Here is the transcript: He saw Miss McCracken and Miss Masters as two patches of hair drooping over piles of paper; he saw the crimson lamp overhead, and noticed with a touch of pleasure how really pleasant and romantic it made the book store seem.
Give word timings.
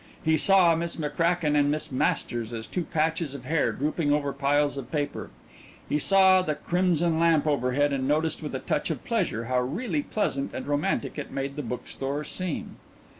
He 0.23 0.35
saw 0.35 0.73
Miss 0.73 0.95
McCracken 0.95 1.55
and 1.55 1.69
Miss 1.69 1.91
Masters 1.91 2.53
as 2.53 2.65
two 2.65 2.85
patches 2.85 3.35
of 3.35 3.45
hair 3.45 3.71
drooping 3.71 4.11
over 4.11 4.33
piles 4.33 4.75
of 4.75 4.91
paper; 4.91 5.29
he 5.87 5.99
saw 5.99 6.41
the 6.41 6.55
crimson 6.55 7.19
lamp 7.19 7.45
overhead, 7.45 7.93
and 7.93 8.07
noticed 8.07 8.41
with 8.41 8.55
a 8.55 8.59
touch 8.59 8.89
of 8.89 9.05
pleasure 9.05 9.45
how 9.45 9.59
really 9.61 10.01
pleasant 10.01 10.55
and 10.55 10.65
romantic 10.65 11.19
it 11.19 11.29
made 11.29 11.55
the 11.55 11.61
book 11.61 11.87
store 11.87 12.23
seem. 12.23 12.77